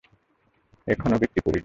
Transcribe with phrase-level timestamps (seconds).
[0.87, 1.59] এখনো বিক্রি করিনি।